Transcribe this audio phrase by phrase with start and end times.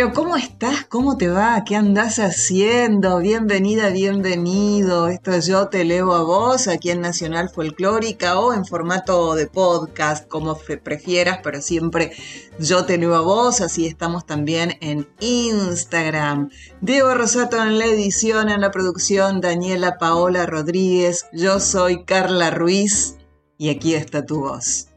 [0.00, 0.86] Pero ¿cómo estás?
[0.86, 1.62] ¿Cómo te va?
[1.62, 3.18] ¿Qué andás haciendo?
[3.18, 5.08] Bienvenida, bienvenido.
[5.08, 9.46] Esto es Yo te leo a vos aquí en Nacional Folclórica o en formato de
[9.46, 12.12] podcast, como prefieras, pero siempre
[12.58, 13.60] Yo te leo a vos.
[13.60, 16.48] Así estamos también en Instagram.
[16.80, 21.26] Diego Rosato en la edición, en la producción, Daniela Paola Rodríguez.
[21.34, 23.16] Yo soy Carla Ruiz
[23.58, 24.89] y aquí está tu voz.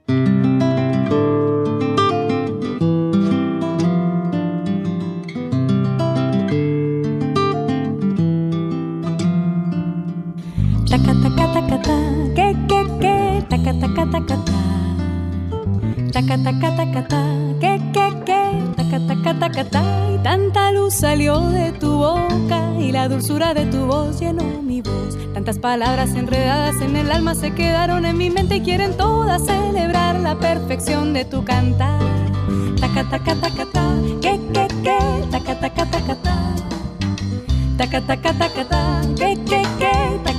[20.14, 24.82] Y tanta luz salió de tu boca y la dulzura de tu voz llenó mi
[24.82, 25.16] voz.
[25.34, 30.20] Tantas palabras enredadas en el alma se quedaron en mi mente y quieren todas celebrar
[30.20, 32.00] la perfección de tu cantar.
[32.80, 34.98] Taca, taca, taca, ta, que, que, que,
[35.30, 36.56] taca, taca, ta.
[37.78, 39.38] Taca, taca, taca, ta, que,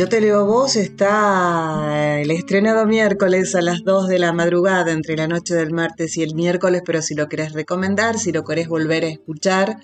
[0.00, 4.92] Yo te leo a vos está el estrenado miércoles a las 2 de la madrugada,
[4.92, 8.42] entre la noche del martes y el miércoles, pero si lo querés recomendar, si lo
[8.42, 9.76] querés volver a escuchar,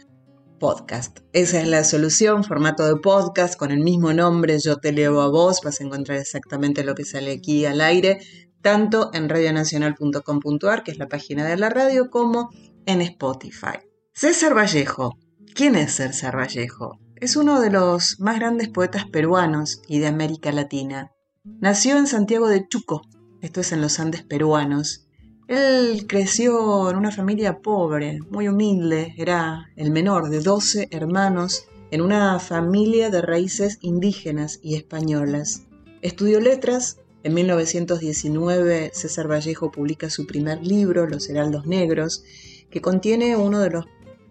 [0.59, 1.19] podcast.
[1.35, 5.29] Esa es la solución, formato de podcast con el mismo nombre, yo te leo a
[5.29, 8.21] vos, vas a encontrar exactamente lo que sale aquí al aire,
[8.63, 12.49] tanto en radionacional.com.ar, que es la página de la radio, como
[12.87, 13.81] en Spotify.
[14.15, 15.19] César Vallejo.
[15.55, 17.06] ¿Quién es César Vallejo?
[17.19, 21.13] Es uno de los más grandes poetas peruanos y de América Latina.
[21.45, 23.01] Nació en Santiago de Chuco,
[23.41, 25.09] esto es en los Andes peruanos.
[25.49, 32.03] Él creció en una familia pobre, muy humilde, era el menor de 12 hermanos en
[32.03, 35.63] una familia de raíces indígenas y españolas.
[36.03, 42.25] Estudió letras, en 1919 César Vallejo publica su primer libro, Los Heraldos Negros,
[42.69, 43.87] que contiene uno de los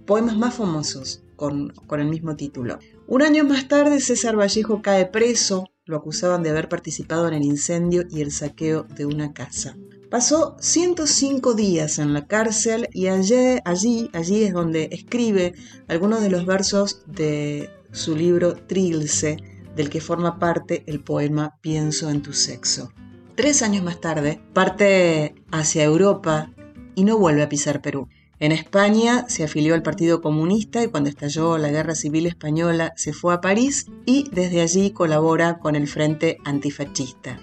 [0.06, 2.80] poemas más famosos con, el mismo título.
[3.08, 7.44] Un año más tarde, César Vallejo cae preso, lo acusaban de haber participado en el
[7.44, 9.76] incendio y el saqueo de una casa.
[10.10, 15.54] Pasó 105 días en la cárcel y allí, allí, allí es donde escribe
[15.88, 19.38] algunos de los versos de su libro Trilce,
[19.76, 22.92] del que forma parte el poema Pienso en tu sexo.
[23.36, 26.54] Tres años más tarde, parte hacia Europa
[26.96, 28.08] y no vuelve a pisar Perú.
[28.38, 33.14] En España se afilió al Partido Comunista y cuando estalló la Guerra Civil Española se
[33.14, 37.40] fue a París y desde allí colabora con el Frente Antifascista.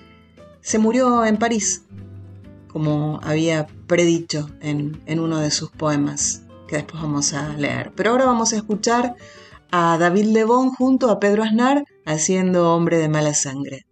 [0.61, 1.87] Se murió en París,
[2.69, 7.93] como había predicho en, uno de sus poemas, que después vamos a leer.
[7.97, 9.17] Pero ahora vamos a escuchar
[9.71, 13.87] a David Lebón junto a Pedro Aznar haciendo Hombre de Mala Sangre.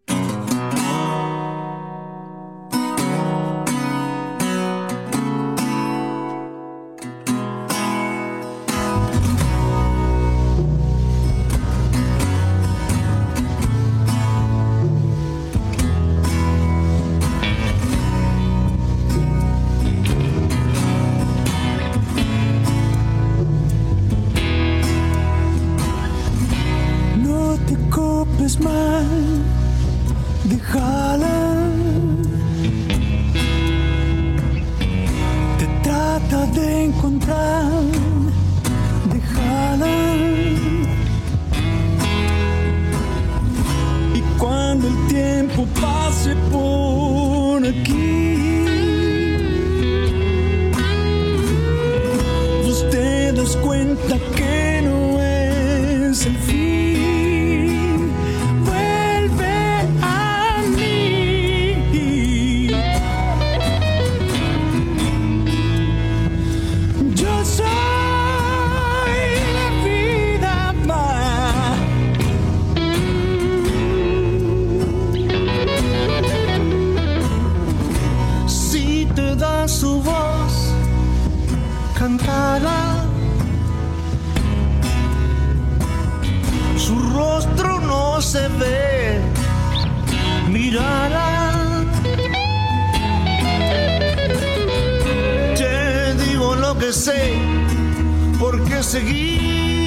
[99.21, 99.80] 你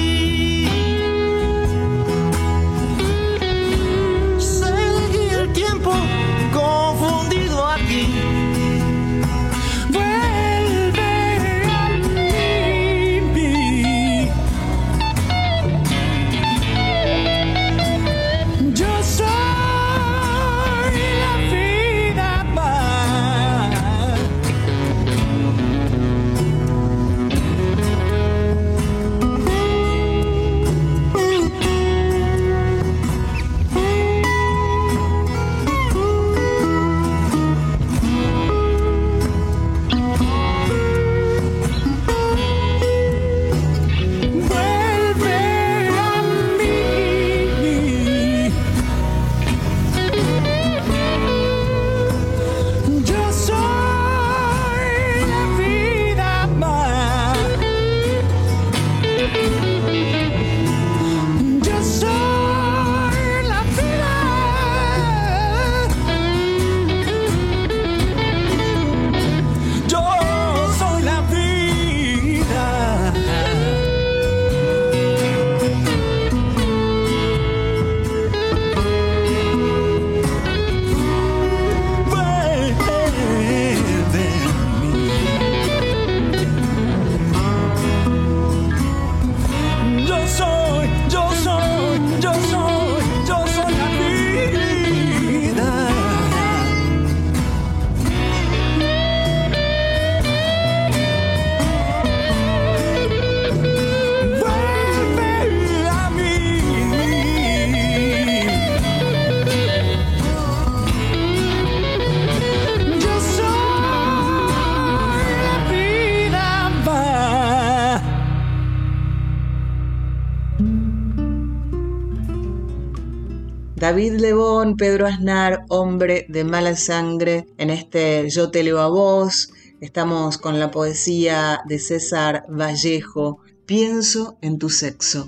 [123.84, 129.50] David Lebón, Pedro Aznar, hombre de mala sangre, en este Yo te leo a vos.
[129.78, 135.26] Estamos con la poesía de César Vallejo, Pienso en tu sexo.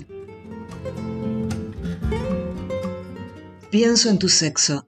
[3.69, 4.87] Pienso en tu sexo,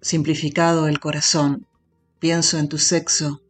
[0.00, 1.66] simplificado el corazón.
[2.20, 3.42] Pienso en tu sexo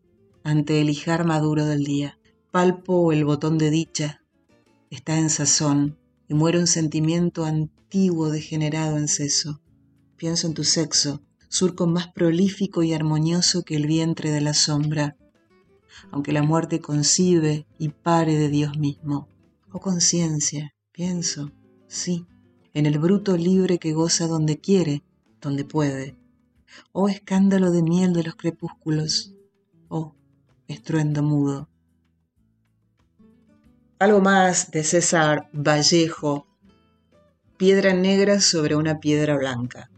[0.43, 2.19] ante el hijar maduro del día.
[2.51, 4.21] Palpo el botón de dicha,
[4.91, 5.97] está en sazón
[6.29, 7.47] y muere un sentimiento
[7.91, 9.61] antiguo degenerado en seso.
[10.15, 15.17] Pienso en tu sexo, surco más prolífico y armonioso que el vientre de la sombra,
[16.13, 19.27] aunque la muerte concibe y pare de Dios mismo.
[19.73, 21.51] Oh conciencia, pienso,
[21.89, 22.27] sí,
[22.75, 25.03] en el bruto libre que goza donde quiere,
[25.41, 26.17] donde puede.
[26.93, 29.35] Oh escándalo de miel de los crepúsculos,
[29.89, 30.15] oh
[30.69, 31.69] estruendo mudo.
[33.99, 36.47] Algo más de César Vallejo,
[37.61, 39.91] piedra negra sobre una piedra blanca.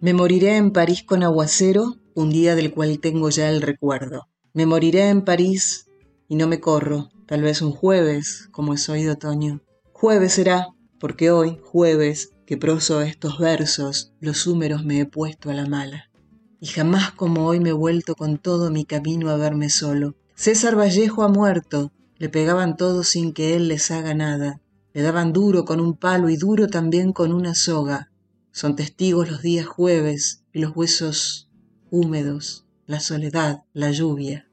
[0.00, 4.26] Me moriré en París con aguacero, un día del cual tengo ya el recuerdo.
[4.54, 5.86] Me moriré en París
[6.26, 9.62] y no me corro, tal vez un jueves, como es hoy de otoño.
[9.92, 10.66] Jueves será,
[10.98, 16.10] porque hoy, jueves, que proso estos versos, los húmeros me he puesto a la mala.
[16.58, 20.76] Y jamás como hoy me he vuelto con todo mi camino a verme solo, César
[20.76, 24.61] Vallejo ha muerto, le pegaban todos sin que él les haga nada,
[24.92, 28.10] le daban duro con un palo y duro también con una soga.
[28.50, 31.50] Son testigos los días jueves y los huesos
[31.90, 34.48] húmedos, la soledad, la lluvia,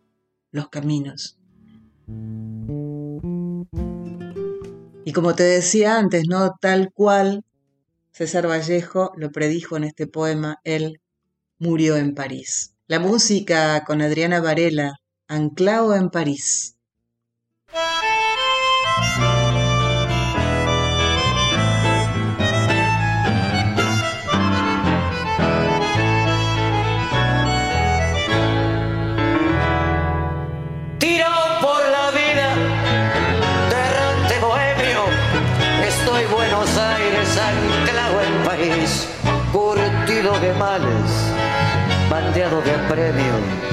[0.51, 1.37] los caminos.
[5.05, 6.55] Y como te decía antes, ¿no?
[6.61, 7.43] Tal cual
[8.11, 11.01] César Vallejo lo predijo en este poema, él
[11.57, 12.75] murió en París.
[12.87, 14.93] La música con Adriana Varela,
[15.27, 16.75] anclado en París.
[42.09, 43.69] Bandeado de premio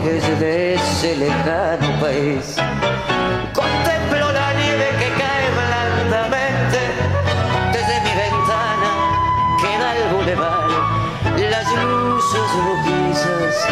[0.00, 2.56] desde ese lejano país.
[3.52, 6.80] Contemplo la nieve que cae blandamente
[7.72, 8.90] desde mi ventana,
[9.60, 10.68] queda el bulevar,
[11.50, 13.66] las luces rojizas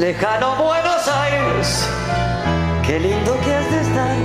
[0.00, 1.86] Lejano Buenos Aires,
[2.86, 4.16] qué lindo que has de estar.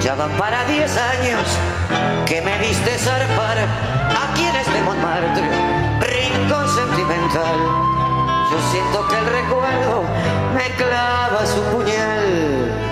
[0.00, 1.46] Ya van para diez años
[2.26, 3.58] que me viste zarpar
[4.24, 5.48] aquí en este Montmartre,
[6.00, 7.56] rincón sentimental.
[8.50, 10.02] Yo siento que el recuerdo
[10.52, 12.85] me clava su puñal.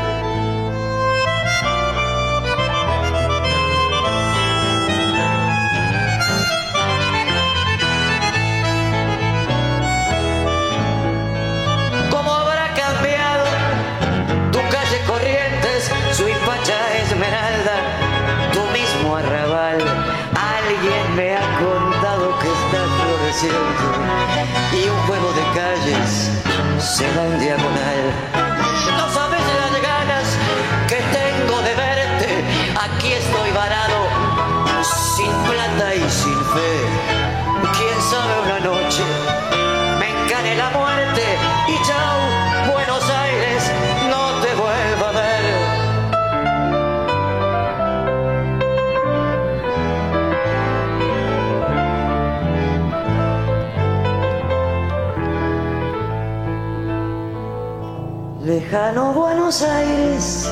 [58.75, 60.51] Lejano Buenos Aires,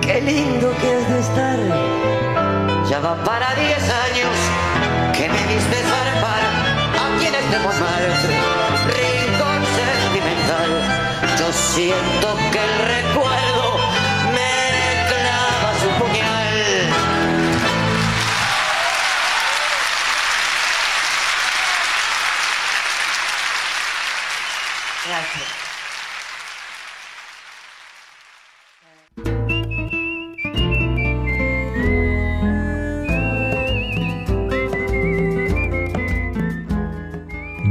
[0.00, 1.58] qué lindo que es de estar.
[2.88, 4.34] Ya va para diez años
[5.12, 6.42] que me diste zarpar
[7.04, 8.36] aquí en este Montmartre,
[9.00, 10.70] rincón sentimental.
[11.38, 12.49] Yo siento que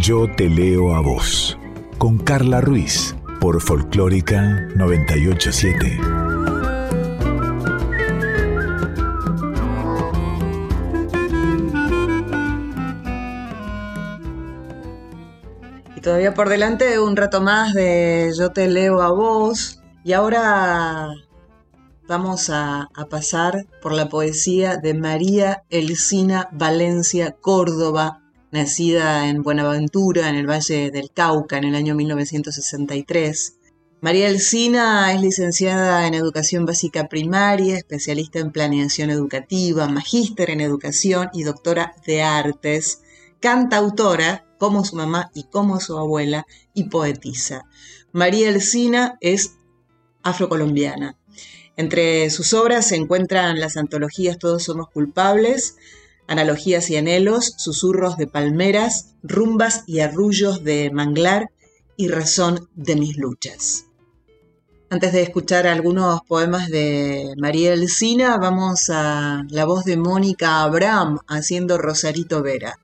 [0.09, 1.55] Yo te leo a vos.
[1.99, 5.99] Con Carla Ruiz por Folclórica 987.
[15.95, 19.83] Y todavía por delante un rato más de Yo te leo a vos.
[20.03, 21.09] Y ahora
[22.07, 30.35] vamos a, pasar por la poesía de María Elcina Valencia Córdoba, nacida en Buenaventura, en
[30.35, 33.55] el Valle del Cauca, en el año 1963.
[34.01, 41.29] María Elcina es licenciada en Educación Básica Primaria, especialista en Planeación Educativa, magíster en Educación
[41.33, 43.01] y doctora de Artes,
[43.41, 47.65] cantautora como su mamá y como su abuela, y poetisa.
[48.11, 49.57] María Elcina es
[50.23, 51.17] afrocolombiana.
[51.75, 55.77] Entre sus obras se encuentran las antologías Todos somos culpables,
[56.29, 61.49] Analogías y anhelos, Susurros de palmeras, Rumbas y arrullos de manglar
[61.97, 63.85] y Razón de mis luchas.
[64.91, 71.17] Antes de escuchar algunos poemas de María Elcina, vamos a la voz de Mónica Abraham
[71.27, 72.77] haciendo Rosarito Vera.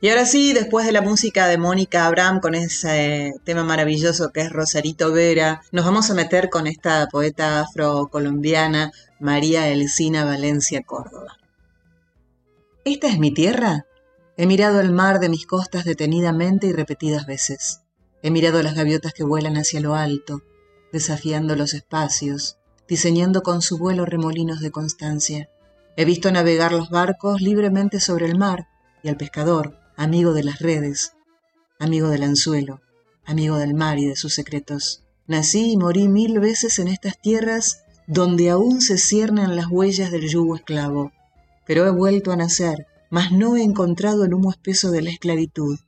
[0.00, 4.42] Y ahora sí, después de la música de Mónica Abraham con ese tema maravilloso que
[4.42, 11.41] es Rosarito Vera, nos vamos a meter con esta poeta afrocolombiana María Elcina Valencia Córdoba.
[12.84, 13.86] ¿Esta es mi tierra?
[14.36, 17.82] He mirado el mar de mis costas detenidamente y repetidas veces.
[18.22, 20.42] He mirado las gaviotas que vuelan hacia lo alto,
[20.92, 25.48] desafiando los espacios, diseñando con su vuelo remolinos de constancia.
[25.96, 28.66] He visto navegar los barcos libremente sobre el mar
[29.04, 31.12] y al pescador, amigo de las redes,
[31.78, 32.80] amigo del anzuelo,
[33.24, 35.04] amigo del mar y de sus secretos.
[35.28, 40.28] Nací y morí mil veces en estas tierras donde aún se ciernen las huellas del
[40.28, 41.12] yugo esclavo,
[41.66, 45.78] pero he vuelto a nacer, mas no he encontrado el humo espeso de la esclavitud,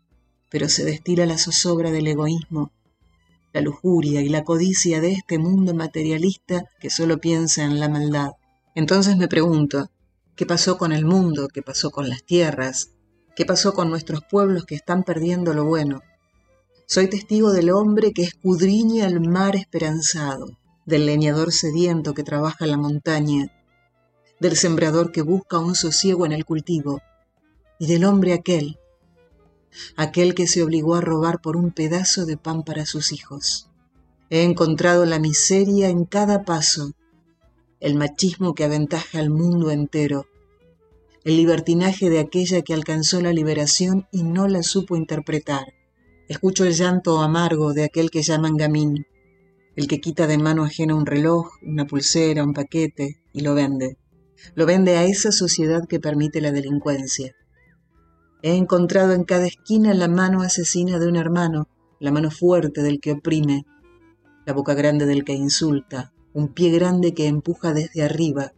[0.50, 2.70] pero se destila la zozobra del egoísmo,
[3.52, 8.32] la lujuria y la codicia de este mundo materialista que solo piensa en la maldad.
[8.74, 9.90] Entonces me pregunto,
[10.34, 11.48] ¿qué pasó con el mundo?
[11.48, 12.90] ¿Qué pasó con las tierras?
[13.37, 16.02] ¿Qué pasó con nuestros pueblos que están perdiendo lo bueno?
[16.87, 22.76] Soy testigo del hombre que escudriña el mar esperanzado, del leñador sediento que trabaja la
[22.76, 23.50] montaña,
[24.40, 27.01] del sembrador que busca un sosiego en el cultivo,
[27.79, 28.79] y del hombre aquel,
[29.97, 33.68] aquel que se obligó a robar por un pedazo de pan para sus hijos.
[34.31, 36.92] He encontrado la miseria en cada paso,
[37.81, 40.27] el machismo que aventaja al mundo entero,
[41.25, 45.75] el libertinaje de aquella que alcanzó la liberación y no la supo interpretar.
[46.29, 49.07] Escucho el llanto amargo de aquel que llaman gamín,
[49.77, 53.97] el que quita de mano ajena un reloj, una pulsera, un paquete y lo vende.
[54.54, 57.35] Lo vende a esa sociedad que permite la delincuencia.
[58.42, 63.00] He encontrado en cada esquina la mano asesina de un hermano, la mano fuerte del
[63.00, 63.64] que oprime,
[64.44, 68.52] la boca grande del que insulta, un pie grande que empuja desde arriba,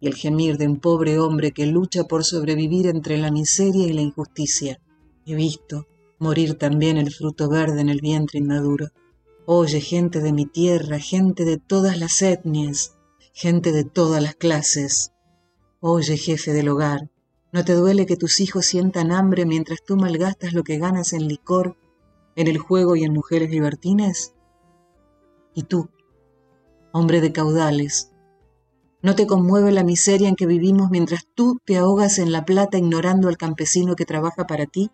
[0.00, 3.92] y el gemir de un pobre hombre que lucha por sobrevivir entre la miseria y
[3.92, 4.80] la injusticia.
[5.26, 5.86] He visto
[6.18, 8.88] morir también el fruto verde en el vientre inmaduro.
[9.46, 12.96] Oye, gente de mi tierra, gente de todas las etnias,
[13.34, 15.12] gente de todas las clases.
[15.80, 17.10] Oye, jefe del hogar,
[17.52, 21.26] ¿no te duele que tus hijos sientan hambre mientras tú malgastas lo que ganas en
[21.26, 21.76] licor,
[22.36, 24.34] en el juego y en mujeres libertinas?
[25.52, 25.90] Y tú,
[26.92, 28.12] hombre de caudales,
[29.02, 32.78] ¿No te conmueve la miseria en que vivimos mientras tú te ahogas en la plata
[32.78, 34.90] ignorando al campesino que trabaja para ti?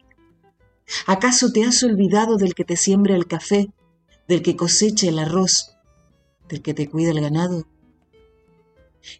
[1.06, 3.72] ¿Acaso te has olvidado del que te siembra el café,
[4.26, 5.76] del que cosecha el arroz,
[6.48, 7.68] del que te cuida el ganado?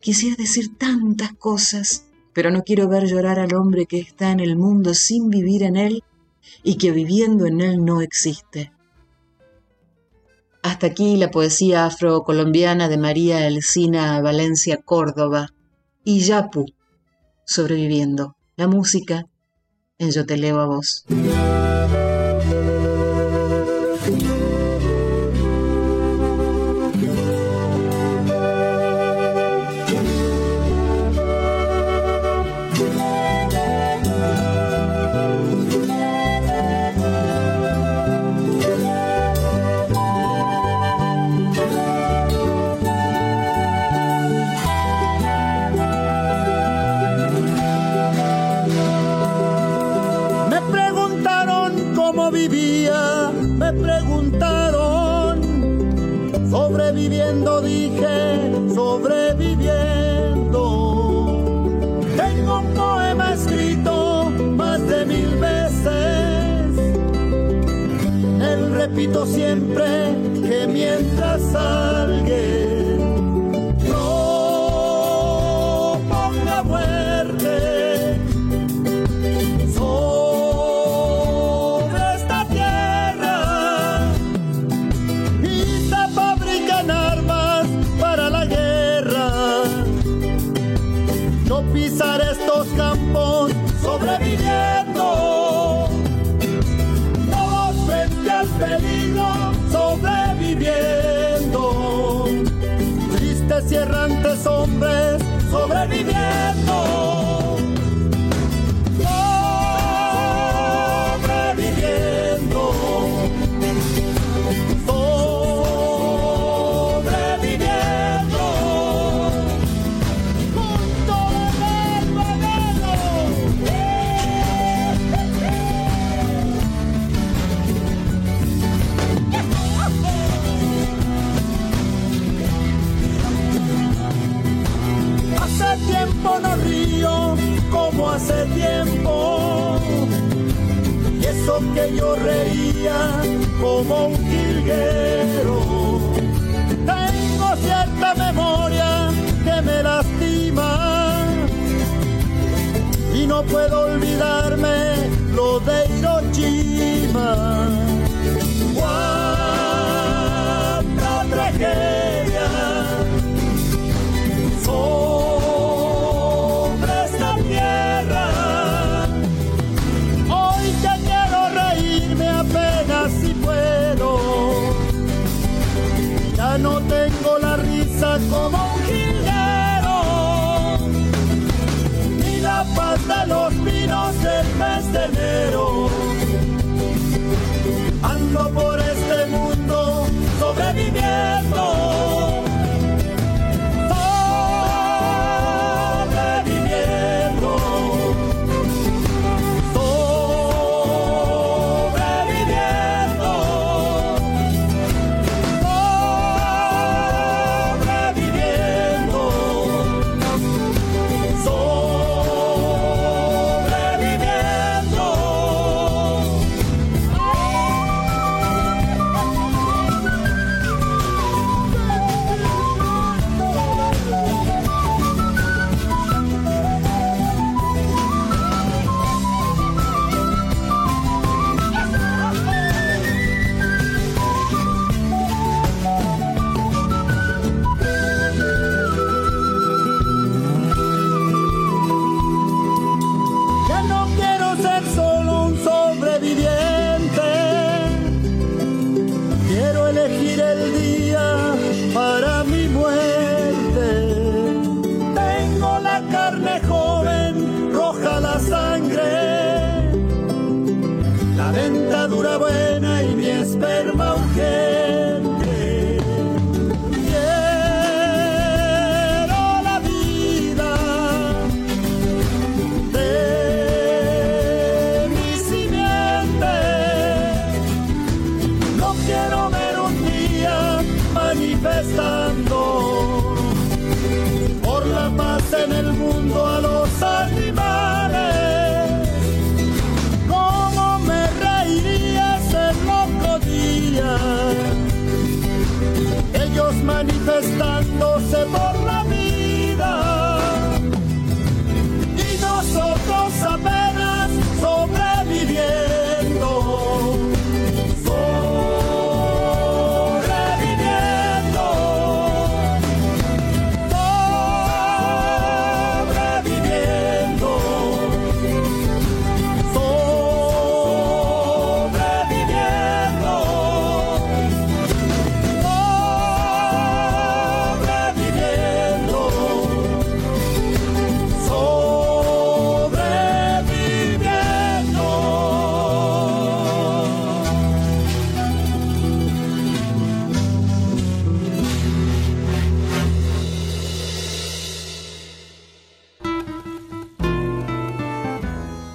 [0.00, 4.56] Quisiera decir tantas cosas, pero no quiero ver llorar al hombre que está en el
[4.56, 6.04] mundo sin vivir en él
[6.62, 8.72] y que viviendo en él no existe.
[10.62, 15.48] Hasta aquí la poesía afrocolombiana de María Elcina Valencia Córdoba
[16.04, 16.66] y Yapu,
[17.46, 18.36] sobreviviendo.
[18.56, 19.26] La música
[19.98, 21.06] en Yo te leo a vos.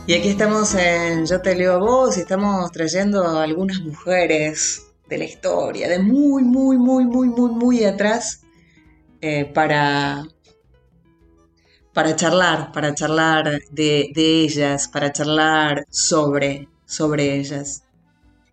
[0.07, 5.17] Y aquí estamos en Yo te leo a vos y estamos trayendo algunas mujeres de
[5.17, 8.41] la historia, de muy, muy, muy, muy, muy, muy atrás,
[9.19, 10.27] eh, para,
[11.91, 17.83] para charlar, para charlar de, de, ellas, para charlar sobre, sobre ellas.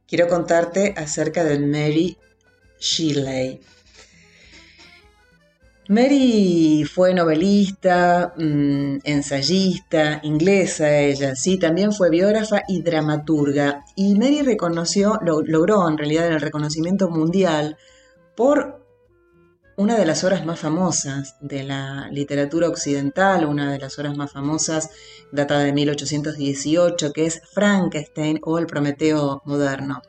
[0.07, 2.17] Quiero contarte acerca de Mary
[2.81, 3.61] Shelley.
[5.89, 13.85] Mary fue novelista, mm, ensayista, inglesa ella, sí, también fue biógrafa y dramaturga.
[13.97, 17.77] Y Mary reconoció, logró en realidad el reconocimiento mundial
[18.37, 18.81] por
[19.77, 24.31] una de las obras más famosas de la literatura occidental, una de las obras más
[24.31, 24.91] famosas,
[25.33, 30.01] data de 1818, que es Frankenstein o el Prometeo moderno.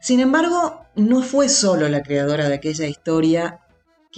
[0.00, 3.60] Sin embargo, no fue solo la creadora de aquella historia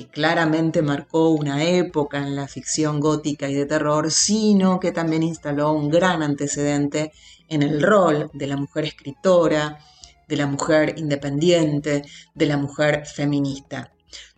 [0.00, 5.22] que claramente marcó una época en la ficción gótica y de terror, sino que también
[5.22, 7.12] instaló un gran antecedente
[7.48, 9.78] en el rol de la mujer escritora,
[10.26, 12.02] de la mujer independiente,
[12.34, 13.92] de la mujer feminista.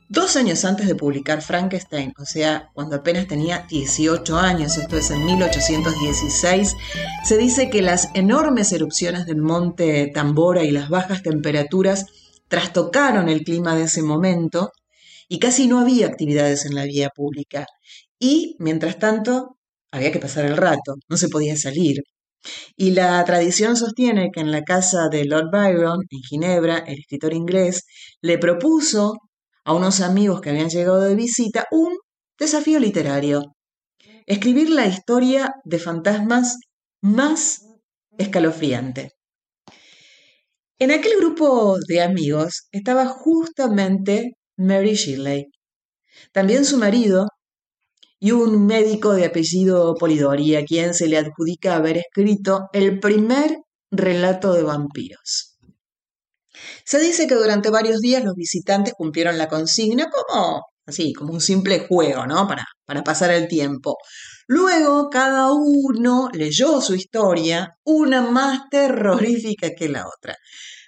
[0.08, 5.12] Dos años antes de publicar Frankenstein, o sea, cuando apenas tenía 18 años, esto es
[5.12, 6.76] en 1816,
[7.24, 12.06] se dice que las enormes erupciones del monte Tambora y las bajas temperaturas
[12.48, 14.72] trastocaron el clima de ese momento
[15.28, 17.66] y casi no había actividades en la vía pública.
[18.18, 19.56] Y, mientras tanto,
[19.90, 22.02] había que pasar el rato, no se podía salir.
[22.76, 27.34] Y la tradición sostiene que en la casa de Lord Byron, en Ginebra, el escritor
[27.34, 27.84] inglés,
[28.20, 29.14] le propuso
[29.64, 31.96] a unos amigos que habían llegado de visita un
[32.38, 33.54] desafío literario.
[34.26, 36.58] Escribir la historia de fantasmas
[37.00, 37.62] más
[38.18, 39.12] escalofriante.
[40.78, 44.32] En aquel grupo de amigos estaba justamente
[44.62, 45.46] Mary Shirley,
[46.32, 47.28] también su marido
[48.18, 53.58] y un médico de apellido Polidori, a quien se le adjudica haber escrito el primer
[53.90, 55.58] relato de vampiros.
[56.84, 61.40] Se dice que durante varios días los visitantes cumplieron la consigna como así, como un
[61.40, 62.46] simple juego, ¿no?
[62.46, 63.96] Para, para pasar el tiempo.
[64.46, 70.36] Luego cada uno leyó su historia, una más terrorífica que la otra.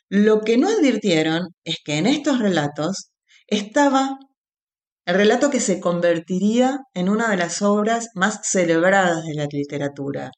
[0.08, 3.10] Lo que no advirtieron es que en estos relatos
[3.56, 4.18] estaba
[5.06, 10.30] el relato que se convertiría en una de las obras más celebradas de la literatura,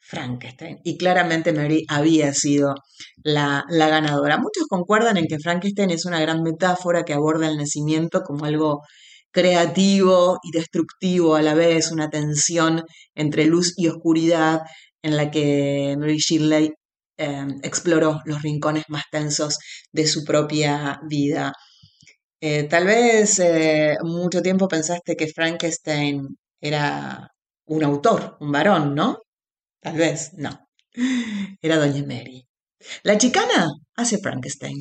[0.00, 0.78] Frankenstein.
[0.84, 2.74] Y claramente Mary había sido
[3.22, 4.36] la, ganadora.
[4.36, 8.82] Muchos concuerdan en que Frankenstein es una gran metáfora que aborda el nacimiento como algo
[9.32, 12.82] creativo y destructivo a la vez, una tensión
[13.14, 14.62] entre luz y oscuridad
[15.02, 16.72] en la que Mary Shirley
[17.16, 19.58] em, exploró los rincones más tensos
[19.92, 21.52] de su propia vida.
[22.46, 27.32] Eh, tal vez eh, mucho tiempo pensaste que Frankenstein era
[27.66, 29.22] un autor, un varón, ¿no?
[29.80, 30.50] Tal vez, no.
[31.62, 32.46] Era Doña Mary.
[33.02, 34.78] La chicana hace Frankenstein.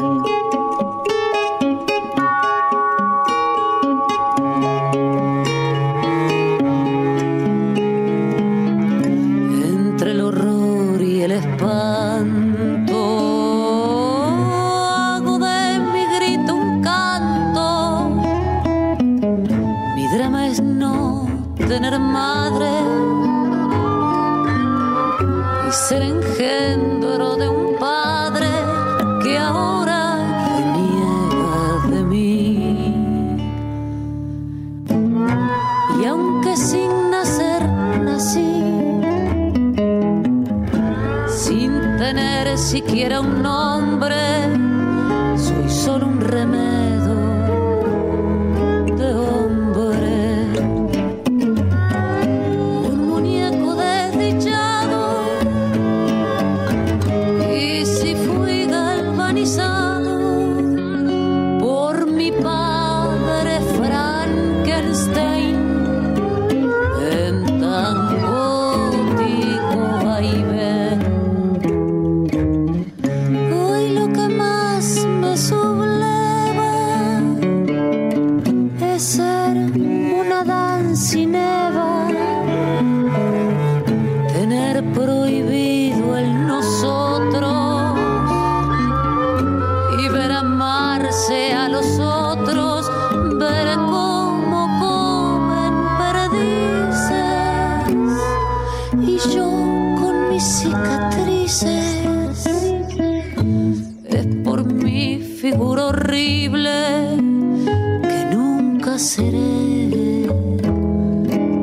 [0.00, 0.57] Por mi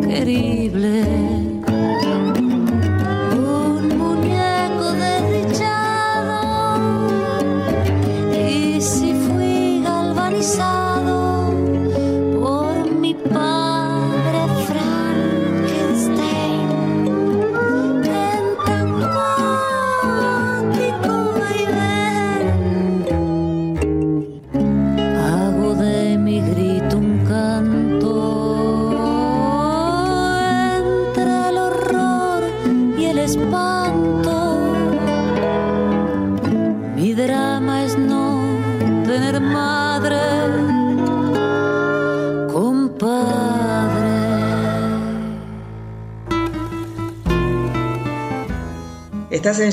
[0.07, 1.04] querible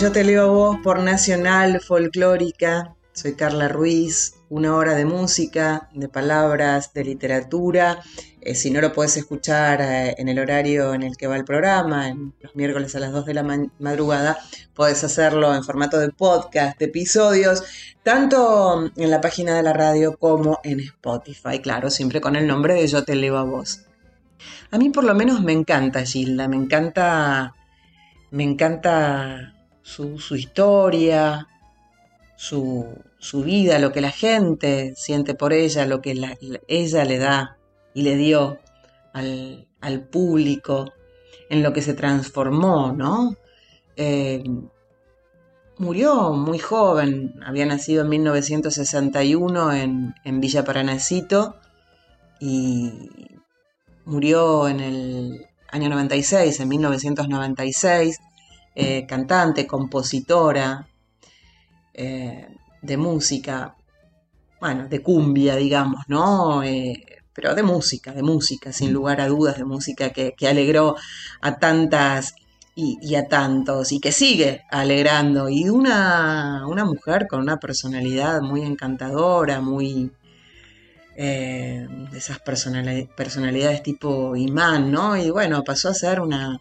[0.02, 2.96] Yo te leo a vos por Nacional Folclórica.
[3.12, 8.02] Soy Carla Ruiz, una hora de música, de palabras, de literatura.
[8.40, 11.44] Eh, si no lo puedes escuchar eh, en el horario en el que va el
[11.44, 14.38] programa, en los miércoles a las 2 de la madrugada,
[14.74, 17.62] puedes hacerlo en formato de podcast, de episodios,
[18.02, 22.74] tanto en la página de la radio como en Spotify, claro, siempre con el nombre
[22.74, 23.82] de Yo te leo a vos.
[24.72, 27.54] A mí por lo menos me encanta Gilda, me encanta,
[28.32, 31.48] me encanta su, historia,
[32.36, 32.94] su,
[33.44, 36.14] vida, lo que la gente siente por ella, lo que
[36.68, 37.58] ella le da
[37.94, 38.58] y le dio
[39.12, 40.92] al, público,
[41.50, 43.36] en lo que se transformó, ¿no?
[43.96, 44.42] Eh,
[45.78, 51.56] murió muy joven, había nacido en 1961 en, en Villa Paranacito
[52.40, 52.92] y
[54.04, 58.18] murió en el año 96, en 1996,
[58.74, 60.88] eh, cantante, compositora
[61.92, 62.48] eh,
[62.80, 63.76] de música,
[64.60, 66.62] bueno, de cumbia, digamos, ¿no?
[67.34, 70.96] pero de música, de música, sin lugar a dudas, de música que, alegró
[71.40, 72.34] a tantas
[72.74, 75.48] y, a tantos y que sigue alegrando.
[75.48, 80.10] Y una, una mujer con una personalidad muy encantadora, muy...
[81.14, 85.14] Eh, de esas personalidades tipo imán, ¿no?
[85.14, 86.58] Y bueno, pasó a ser una,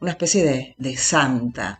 [0.00, 1.78] una especie de, santa.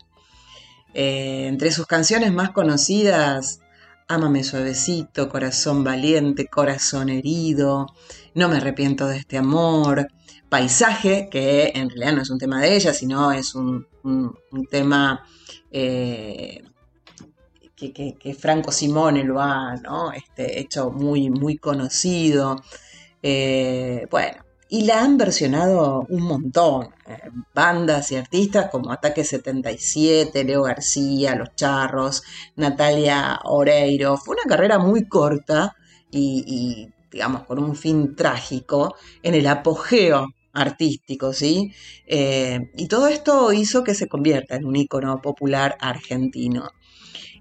[0.95, 3.61] Eh, entre sus canciones más conocidas,
[4.07, 7.87] Ámame suavecito, Corazón valiente, Corazón herido,
[8.35, 10.09] no me arrepiento de este amor.
[10.51, 13.87] Paisaje, que en realidad no es un tema de ella, sino es un,
[14.71, 15.27] tema
[15.71, 16.63] eh,
[17.75, 19.75] que, Franco Simone lo ha
[20.15, 22.57] este, hecho muy, muy conocido.
[23.23, 24.44] Eh, bueno,
[24.75, 26.89] y la han versionado un montón.
[27.07, 32.23] Eh, bandas y artistas como Ataque 77, Leo García, Los Charros,
[32.57, 34.17] Natalia Oreiro.
[34.17, 35.77] Fue una carrera muy corta
[36.11, 41.73] y digamos, con un fin trágico, en el apogeo artístico, ¿sí?
[42.07, 46.71] Eh, y todo esto hizo que se convierta en un ícono popular argentino.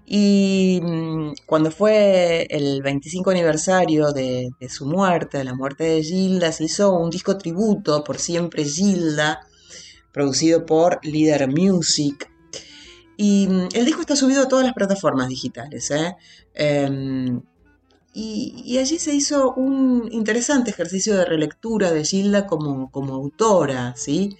[0.06, 6.52] Y mm, cuando fue el 25 aniversario de, su muerte, de la muerte de Gilda,
[6.52, 9.46] se hizo un disco tributo por siempre Gilda,
[10.12, 12.30] producido por Leader Music.
[13.16, 15.90] Y mm, el disco está subido a todas las plataformas digitales.
[15.90, 16.16] ¿eh?
[16.54, 17.40] Em,
[18.12, 24.36] y, allí se hizo un interesante ejercicio de relectura de Gilda como, como autora, ¿sí?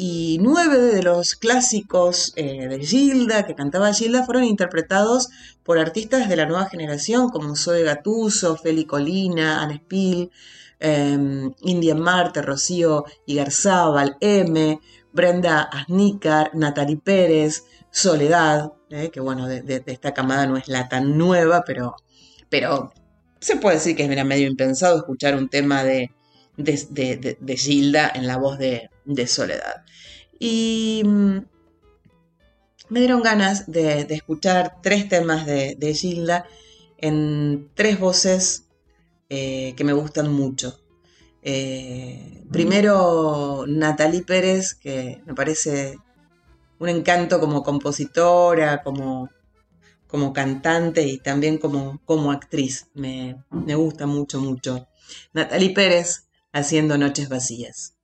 [0.00, 5.28] Y nueve de los clásicos eh, de Gilda, que cantaba Gilda, fueron interpretados
[5.64, 10.30] por artistas de la nueva generación, como Zoe Gatuso, Feli Colina, Anne Spill,
[10.78, 14.80] eh, India Marte, Rocío Igarzábal, M,
[15.12, 21.18] Brenda Asnícar, Natalie Pérez, Soledad, eh, que bueno, de, esta camada no es la tan
[21.18, 21.96] nueva, pero
[22.48, 22.92] pero
[23.40, 26.12] se puede decir que era medio impensado escuchar un tema de,
[26.56, 28.90] de, Gilda en la voz de,
[29.26, 29.84] Soledad.
[30.38, 31.38] Y mm,
[32.90, 36.46] me dieron ganas de, escuchar tres temas de, Gilda
[36.96, 38.64] en tres voces
[39.28, 40.80] eh, que me gustan mucho.
[41.42, 45.98] Eh, primero, Natalie Pérez, que me parece
[46.78, 49.28] un encanto como compositora, como
[50.08, 52.88] como cantante y también como, como actriz.
[52.94, 54.88] Me, me gusta mucho, mucho.
[55.32, 57.94] Natalie Pérez haciendo Noches vacías,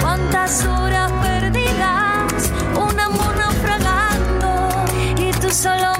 [0.00, 4.84] cuántas horas perdidas, un amor naufragando
[5.18, 5.92] y tú solo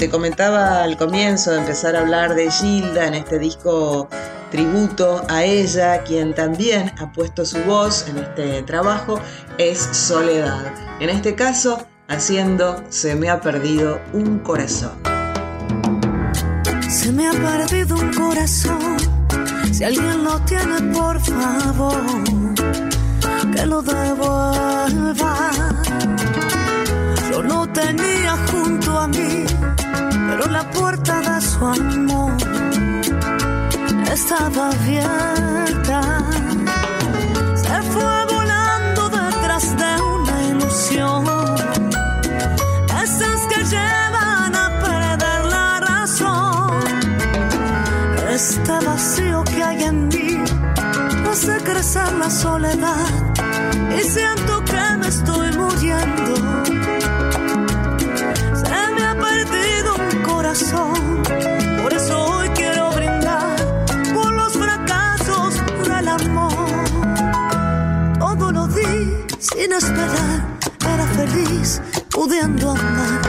[0.00, 4.08] te comentaba al comienzo de empezar a hablar de Gilda en este disco
[4.50, 9.20] tributo a ella, quien también ha puesto su voz en este trabajo,
[9.58, 10.72] es Soledad.
[11.00, 14.98] En este caso, haciendo Se me ha perdido un corazón.
[16.88, 18.96] Se me ha perdido un corazón,
[19.70, 22.02] si alguien lo tiene, por favor,
[23.54, 25.50] que lo devuelva.
[27.30, 29.49] Yo lo tenía junto a mí
[30.30, 32.36] pero la puerta de su amor
[34.12, 36.00] estaba abierta.
[37.64, 41.24] Se fue volando detrás de una ilusión.
[43.02, 46.80] Esas que llevan a perder la razón.
[48.30, 50.44] Este vacío que hay en mí
[51.30, 53.06] hace crecer la soledad
[53.98, 56.39] y siento que me estoy muriendo
[60.50, 65.54] Por eso hoy quiero brindar por los fracasos
[65.86, 66.52] del amor.
[68.18, 70.58] Todo lo di sin esperar,
[70.92, 71.80] era feliz
[72.10, 73.19] pudiendo amar.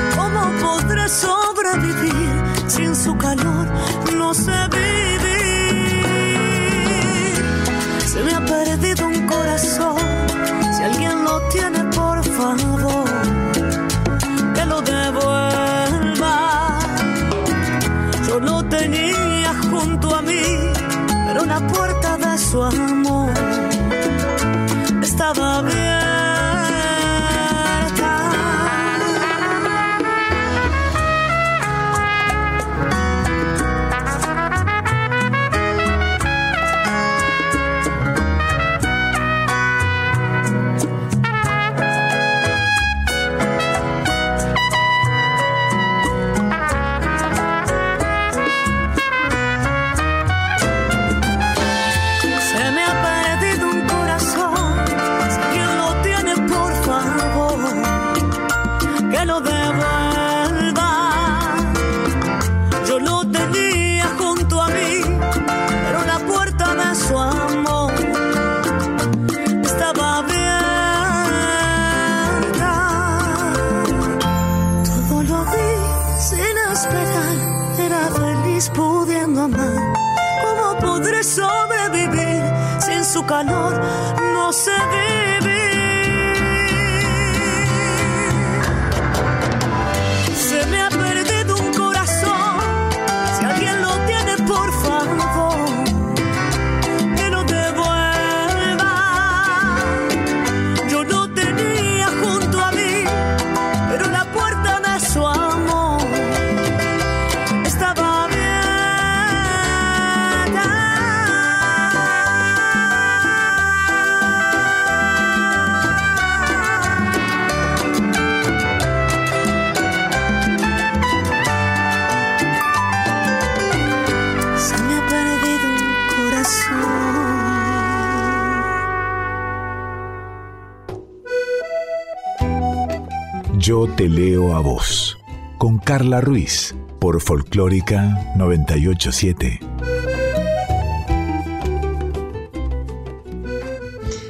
[133.96, 135.18] Te leo a vos,
[135.58, 139.60] con Carla Ruiz, por Folclórica 987.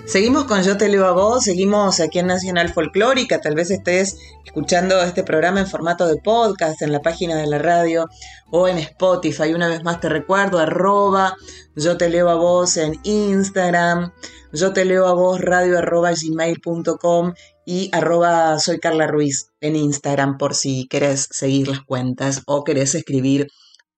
[0.06, 4.18] Seguimos con Yo te leo a vos, seguimos aquí en Nacional Folclórica, tal vez estés
[4.44, 8.10] escuchando este programa en formato de podcast en la página de la radio
[8.52, 9.54] o en Spotify.
[9.54, 11.38] Una vez más te recuerdo, arroba,
[11.76, 14.12] yo te leo a vos en Instagram,
[14.52, 17.34] yo te leo a vos radio arroba gmail.com
[17.66, 22.96] y arroba soy Carla Ruiz en Instagram por si querés seguir las cuentas o querés
[22.96, 23.48] escribir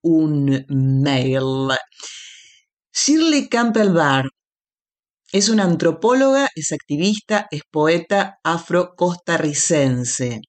[0.01, 1.69] un mail.
[2.93, 4.25] Shirley Campbell Barr
[5.31, 10.41] es una antropóloga, es activista, es poeta afro-costarricense.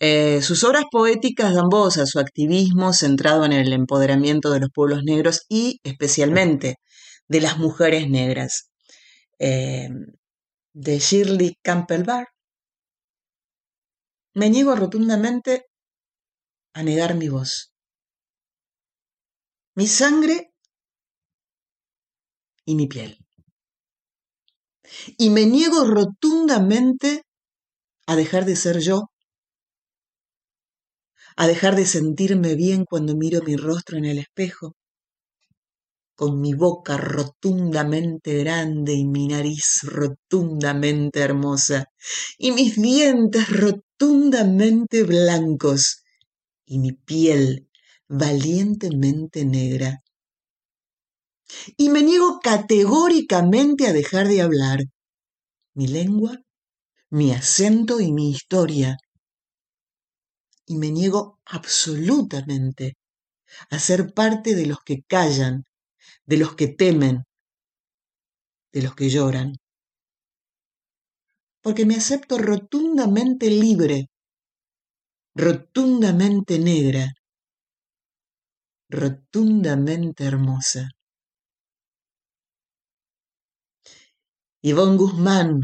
[0.00, 4.70] Eh, sus obras poéticas dan voz a su activismo centrado en el empoderamiento de los
[4.74, 6.76] pueblos negros y especialmente
[7.28, 8.70] de las mujeres negras.
[9.38, 9.88] Eh,
[10.74, 12.28] de Shirley Campbell Barr.
[14.34, 15.66] Me niego rotundamente
[16.74, 17.72] a negar mi voz,
[19.76, 20.52] mi sangre
[22.66, 23.24] y mi piel
[25.18, 27.22] y me niego rotundamente
[28.06, 29.10] a dejar de ser yo,
[31.36, 34.74] a dejar de sentirme bien cuando miro mi rostro en el espejo,
[36.14, 41.86] con mi boca rotundamente grande y mi nariz rotundamente hermosa,
[42.38, 46.04] y mis dientes rotundamente blancos,
[46.66, 47.68] y mi piel
[48.08, 50.04] valientemente negra
[51.76, 54.80] y me niego categóricamente a dejar de hablar.
[55.74, 56.40] Mi lengua,
[57.10, 58.96] mi acento y mi historia.
[60.66, 62.96] Y me niego absolutamente
[63.70, 65.64] a ser parte de los que callan,
[66.26, 67.24] de los que temen,
[68.72, 69.56] de los que lloran.
[71.62, 74.08] Porque me acepto rotundamente libre,
[75.34, 77.14] rotundamente negra,
[78.90, 80.88] rotundamente hermosa.
[84.62, 85.60] Ivonne Guzmán,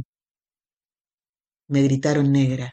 [1.69, 2.73] me gritaron negra.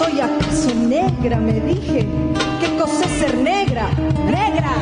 [0.00, 1.36] ¿Soy acaso negra?
[1.36, 2.06] Me dije.
[2.58, 3.90] ¿Qué cosa es ser negra?
[4.24, 4.72] Negra.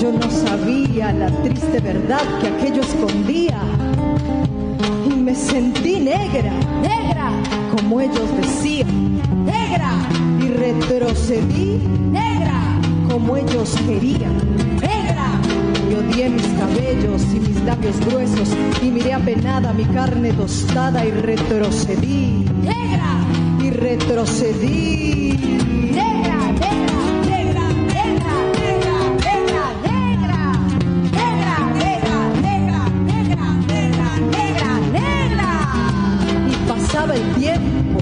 [0.00, 3.60] Yo no sabía la triste verdad que aquello escondía.
[5.08, 6.52] Y me sentí negra,
[6.82, 7.30] negra,
[7.70, 9.92] como ellos decían, negra.
[10.40, 11.78] Y retrocedí,
[12.10, 14.38] negra, como ellos querían,
[14.80, 15.40] negra.
[15.88, 18.48] Y odié mis cabellos y mis labios gruesos
[18.82, 22.44] y miré apenada mi carne tostada y retrocedí,
[23.88, 25.32] retrocedí,
[25.98, 26.96] negra, negra,
[27.30, 28.96] negra, negra, negra,
[29.32, 30.42] negra,
[31.16, 35.50] negra, negra, negra, negra, negra, negra, negra.
[36.50, 37.98] Y pasaba el tiempo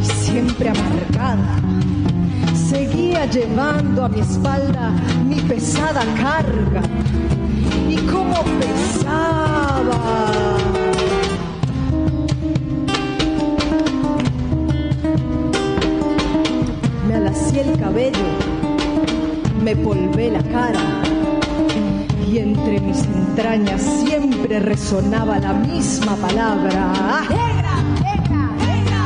[0.00, 1.50] y siempre amargada
[2.54, 4.92] seguía llevando a mi espalda
[5.24, 6.82] mi pesada carga.
[7.88, 9.96] Y cómo pesaba.
[17.96, 18.28] Cabello,
[19.64, 20.80] me polvé la cara.
[22.28, 27.22] Y entre mis entrañas siempre resonaba la misma palabra.
[27.30, 27.74] ¡Negra!
[28.02, 28.50] ¡Negra!
[28.66, 29.02] ¡Negra!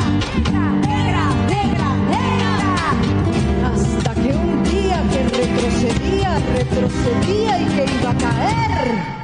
[0.89, 1.25] ¡Negra!
[1.49, 1.89] ¡Negra!
[2.11, 3.73] ¡Negra!
[3.73, 9.20] Hasta que un día que retrocedía, retrocedía y que iba a caer.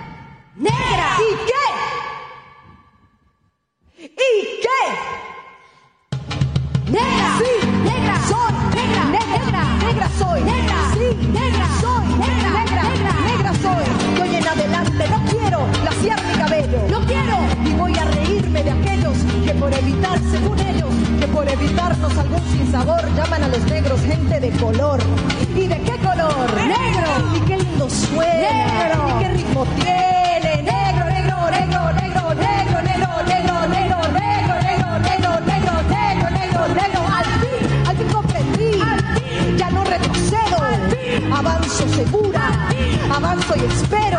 [41.76, 42.70] ¡Avanzo segura!
[43.14, 44.18] Avanzo y espero.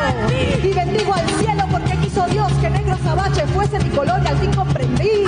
[0.64, 4.38] Y bendigo al cielo porque quiso Dios que negro azabache fuese mi color y al
[4.38, 5.24] fin comprendí.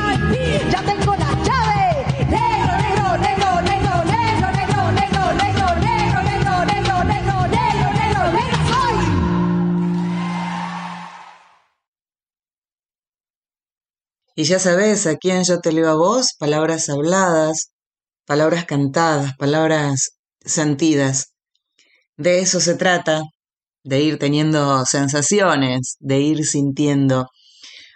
[0.69, 2.05] Ya tengo la llave.
[2.29, 8.61] Negro, negro, negro, negro, negro, negro, negro, negro, negro, negro, negro, negro, negro, negro, negro.
[14.35, 17.71] Y ya sabes, aquí en Yo te leo a vos, palabras habladas,
[18.27, 20.11] palabras cantadas, palabras
[20.45, 21.33] sentidas.
[22.19, 23.21] De eso se trata,
[23.85, 27.27] de ir teniendo sensaciones, de ir sintiendo.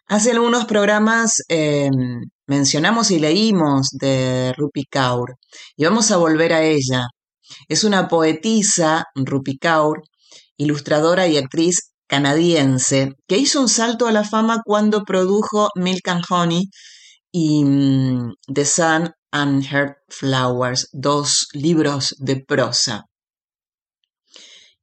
[0.08, 1.90] Hace algunos programas eh,
[2.48, 5.36] mencionamos y leímos de Rupi Kaur
[5.76, 7.08] y vamos a volver a ella.
[7.68, 10.04] Es una poetisa, Rupi Kaur,
[10.56, 16.24] ilustradora y actriz canadiense, que hizo un salto a la fama cuando produjo Milk and
[16.30, 16.70] Honey
[17.30, 23.04] y mm, The Sun and Her Flowers, dos libros de prosa.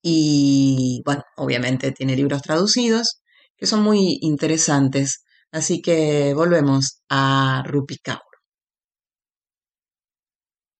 [0.02, 3.20] Y bueno, obviamente tiene libros traducidos
[3.56, 5.24] que son muy interesantes.
[5.52, 8.20] Así que volvemos a Rupi Kaur.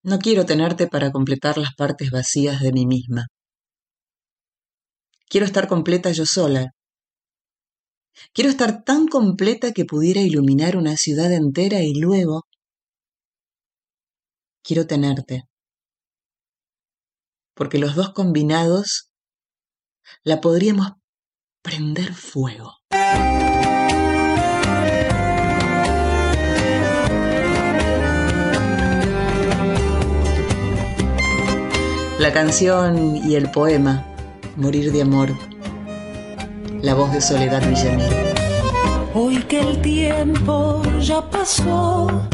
[0.02, 3.26] No quiero tenerte para completar las partes vacías de mí misma.
[5.28, 6.72] Quiero estar completa yo sola.
[8.32, 12.42] Quiero estar tan completa que pudiera iluminar una ciudad entera y luego
[14.62, 15.44] quiero tenerte.
[17.54, 19.09] Porque los dos combinados
[20.24, 20.92] la podríamos
[21.62, 22.74] prender fuego.
[32.18, 34.04] La canción y el poema,
[34.56, 35.30] Morir de Amor,
[36.82, 38.06] la voz de Soledad Villamil.
[39.14, 42.28] Hoy que el tiempo ya pasó,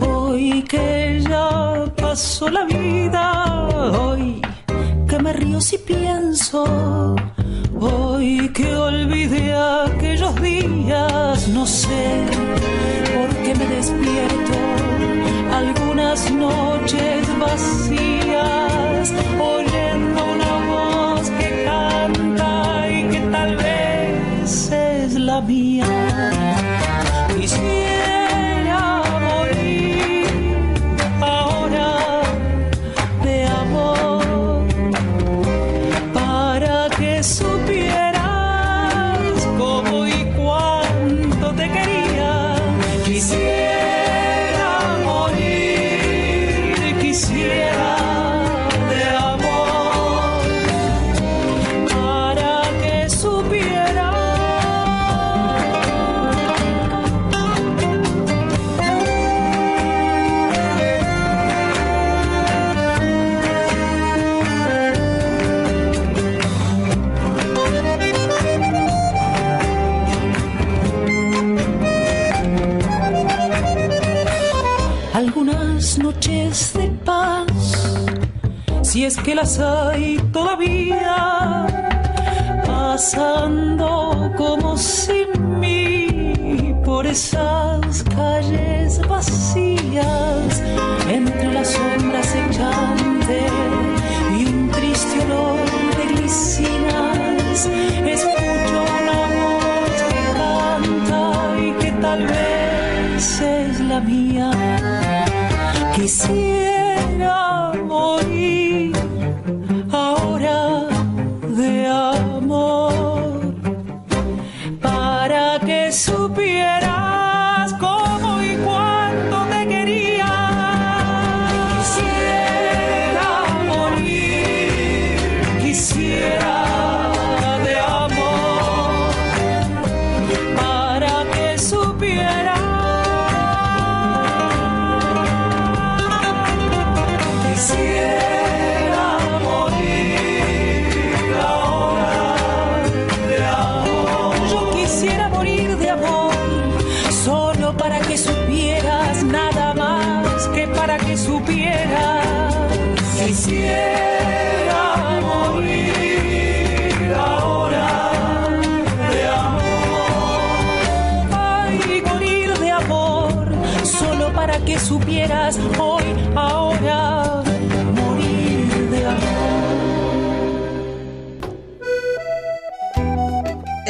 [0.00, 3.68] hoy que ya pasó la vida,
[3.98, 4.40] hoy
[5.62, 7.14] si pienso,
[7.78, 12.26] hoy que olvidé aquellos días, no sé
[13.14, 14.54] por qué me despierto.
[15.52, 19.12] Algunas noches vacías,
[79.02, 81.66] si es que las hay todavía,
[82.64, 90.62] pasando como sin mí por esas calles vacías,
[91.10, 93.52] entre las sombras echantes
[94.38, 95.58] y un triste olor
[95.96, 97.66] de glicinas,
[98.06, 101.22] escucho una voz que canta
[101.60, 104.50] y que tal vez es la mía.
[105.96, 108.61] Quisiera morir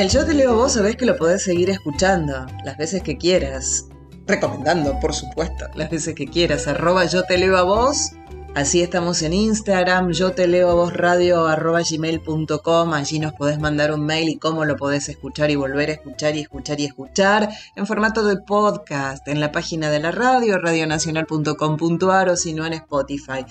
[0.02, 3.16] El Yo te leo a vos sabés que lo podés seguir escuchando las veces que
[3.16, 3.86] quieras.
[4.26, 6.66] Recomendando, por supuesto, las veces que quieras.
[6.66, 8.10] Arroba Yo te leo a vos
[8.54, 13.58] Así estamos en Instagram, yo te leo a vos radio arroba gmail.com, allí nos podés
[13.58, 16.84] mandar un mail y cómo lo podés escuchar y volver a escuchar y escuchar y
[16.84, 22.66] escuchar en formato de podcast en la página de la radio, radionacional.com.ar o si no
[22.66, 23.46] en Spotify.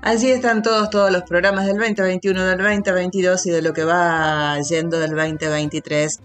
[0.00, 4.58] Allí están todos, todos los programas del 2021, del 2022 y de lo que va
[4.60, 6.20] yendo del 2023.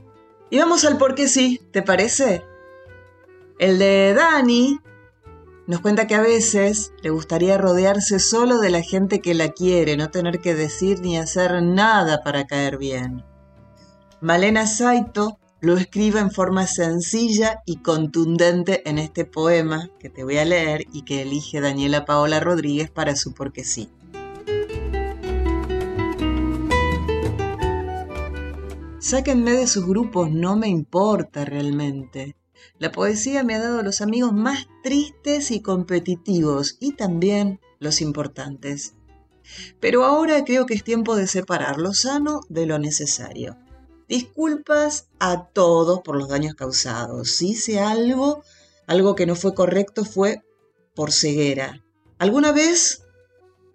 [0.52, 2.44] Y vamos al por qué sí, ¿te parece?
[3.58, 4.80] El de Dani,
[5.66, 9.98] nos cuenta que a veces le gustaría rodearse solo de la gente que la quiere,
[9.98, 13.24] no tener que decir ni hacer nada para caer bien.
[14.22, 20.38] Malena Saito lo escribe en forma sencilla y contundente en este poema que te voy
[20.38, 23.90] a leer y que elige Daniela Paola Rodríguez para su porque sí.
[29.00, 32.36] Sáquenme de sus grupos, no me importa realmente.
[32.78, 38.96] La poesía me ha dado los amigos más tristes y competitivos y también los importantes.
[39.80, 43.63] Pero ahora creo que es tiempo de separar lo sano de lo necesario.
[44.08, 47.32] Disculpas a todos por los daños causados.
[47.32, 48.44] Si hice algo,
[48.88, 50.44] algo que no fue correcto fue
[50.96, 51.84] por ceguera.
[52.20, 53.04] ¿Alguna vez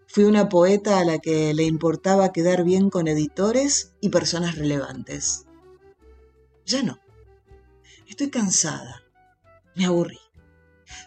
[0.06, 5.46] fui una poeta a la que le importaba quedar bien con editores y personas relevantes?
[6.66, 6.98] Ya no.
[8.06, 9.02] Estoy cansada.
[9.74, 10.18] Me aburrí.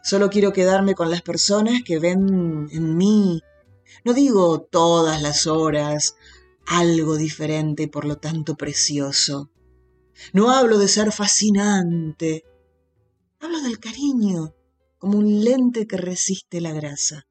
[0.03, 3.41] Solo quiero quedarme con las personas que ven en mí,
[4.03, 6.15] no digo todas las horas,
[6.71, 9.51] algo diferente y por lo tanto precioso.
[10.33, 12.45] No hablo de ser fascinante,
[13.39, 14.53] hablo del cariño,
[14.97, 17.27] como un lente que resiste la grasa.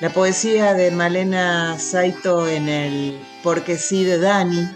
[0.00, 4.68] La poesía de Malena Saito en el Porque sí de Dani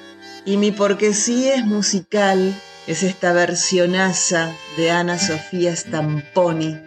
[0.47, 2.55] y mi Porque sí es musical
[2.87, 6.79] es esta versionaza de Ana Sofía Stamponi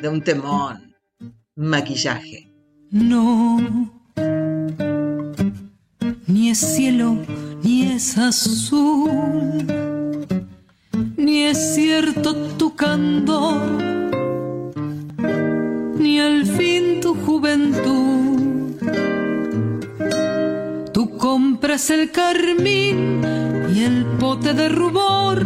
[0.00, 0.96] de un temón,
[1.54, 2.50] maquillaje.
[2.90, 4.01] No,
[6.26, 7.16] ni es cielo,
[7.62, 9.66] ni es azul,
[11.16, 13.60] ni es cierto tu candor,
[15.98, 18.76] ni al fin tu juventud.
[20.92, 23.22] Tú compras el carmín
[23.74, 25.44] y el pote de rubor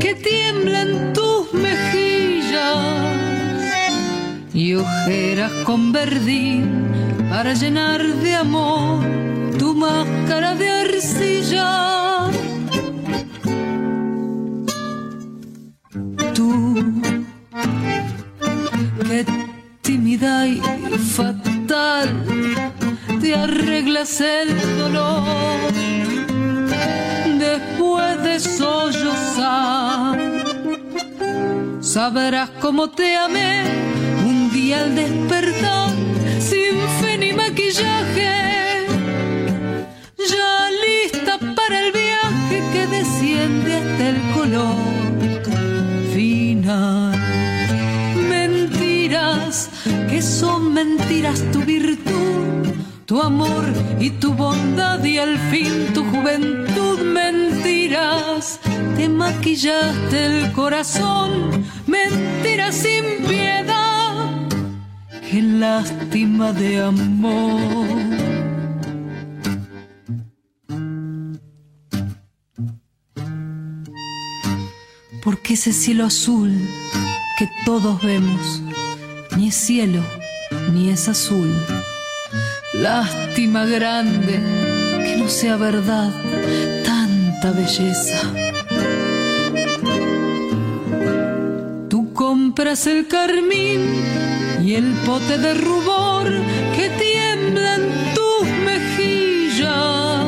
[0.00, 2.88] que tiembla en tus mejillas
[4.54, 6.88] y ojeras con verdín
[7.30, 9.37] para llenar de amor
[9.68, 11.70] tu máscara de arcilla.
[16.34, 16.74] Tú,
[19.08, 19.26] que
[19.82, 20.60] tímida y
[21.16, 22.08] fatal,
[23.20, 24.48] te arreglas el
[24.78, 25.72] dolor
[27.46, 30.18] después de sollozar.
[31.80, 33.64] Sabrás cómo te amé
[34.30, 35.90] un día al despertar,
[36.40, 38.47] sin fe ni maquillaje.
[41.68, 44.76] Para el viaje que desciende hasta el color
[46.14, 47.12] final.
[48.28, 49.68] Mentiras
[50.08, 52.38] que son mentiras tu virtud
[53.04, 53.64] tu amor
[53.98, 58.60] y tu bondad y al fin tu juventud mentiras.
[58.96, 64.26] Te maquillaste el corazón, mentiras sin piedad.
[65.30, 68.17] Qué lástima de amor.
[75.48, 76.52] Porque ese cielo azul
[77.38, 78.60] que todos vemos,
[79.38, 80.02] ni es cielo,
[80.74, 81.50] ni es azul
[82.74, 84.42] Lástima grande
[85.06, 86.12] que no sea verdad
[86.84, 88.20] tanta belleza.
[91.88, 94.04] Tú compras el carmín
[94.62, 96.28] y el pote de rubor
[96.76, 100.26] que tiembla en tus mejillas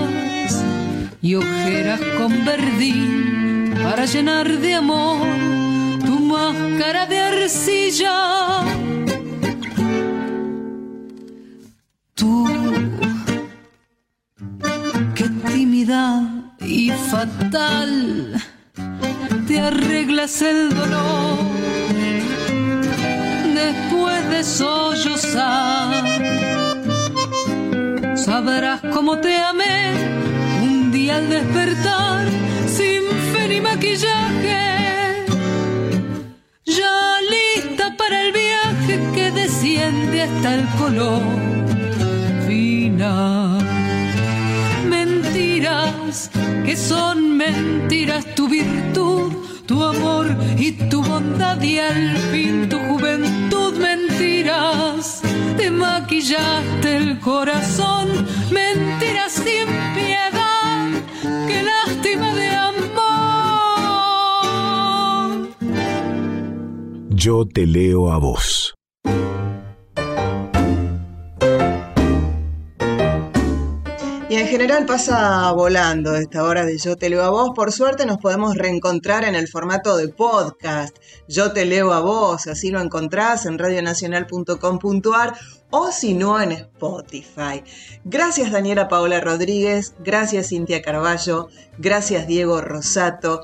[1.21, 3.50] y ojeras con verdín
[3.83, 5.27] para llenar de amor
[6.05, 8.65] tu máscara de arcilla
[12.15, 12.47] Tú,
[15.15, 16.05] qué tímida
[16.61, 18.39] y fatal,
[19.49, 21.39] te arreglas el dolor
[23.55, 26.05] después de sollozar.
[28.17, 29.95] Sabrás cómo te amé
[30.63, 32.29] un día al despertar
[33.81, 35.25] maquillaje.
[36.67, 41.23] Ya lista para el viaje que desciende hasta el color
[44.87, 46.31] Mentiras
[46.67, 49.33] que son mentiras tu virtud,
[49.67, 50.27] tu amor
[50.59, 53.79] y tu bondad y al fin tu juventud.
[53.79, 55.23] Mentiras
[55.57, 58.09] te maquillaste el corazón,
[58.51, 59.90] mentiras sin
[67.23, 68.75] Yo te leo a vos.
[74.31, 77.51] Y en general pasa volando esta hora de Yo te leo a vos.
[77.55, 80.97] Por suerte nos podemos reencontrar en el formato de podcast.
[81.29, 85.35] Yo te leo a vos, así lo encontrás en radionacional.com.ar
[85.69, 87.63] o si no en Spotify.
[88.05, 93.43] Gracias Daniela Paola Rodríguez, gracias Cintia Carballo, gracias Diego Rosato.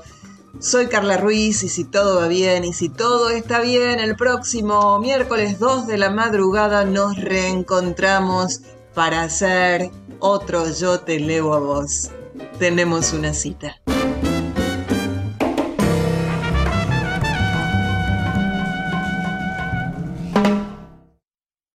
[0.59, 4.97] Soy Carla Ruiz y si todo va bien y si todo está bien, el próximo
[4.99, 8.61] miércoles 2 de la madrugada nos reencontramos
[8.95, 12.09] para hacer otro Yo te leo a vos.
[12.57, 13.79] Tenemos una cita.